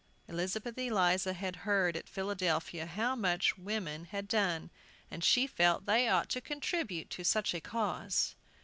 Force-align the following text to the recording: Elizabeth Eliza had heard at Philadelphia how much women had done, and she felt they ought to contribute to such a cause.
Elizabeth 0.27 0.75
Eliza 0.79 1.31
had 1.33 1.57
heard 1.57 1.95
at 1.95 2.09
Philadelphia 2.09 2.87
how 2.87 3.15
much 3.15 3.55
women 3.55 4.05
had 4.05 4.27
done, 4.27 4.71
and 5.11 5.23
she 5.23 5.45
felt 5.45 5.85
they 5.85 6.07
ought 6.09 6.27
to 6.27 6.41
contribute 6.41 7.11
to 7.11 7.23
such 7.23 7.53
a 7.53 7.61
cause. 7.61 8.33